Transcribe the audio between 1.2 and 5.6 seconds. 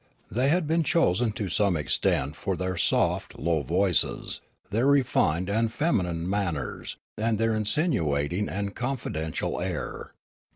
to some extent for their soft, low voices, their refined